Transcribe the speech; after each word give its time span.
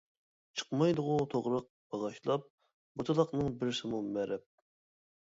چىقمايدىغۇ 0.59 1.17
توغراق 1.33 1.67
باغاشلاپ، 1.95 2.47
بوتىلاقنىڭ 3.01 3.51
بىرسىمۇ 3.59 3.99
مەرەپ. 4.17 4.47